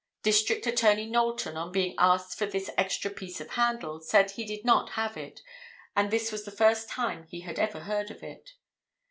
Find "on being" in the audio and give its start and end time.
1.57-1.93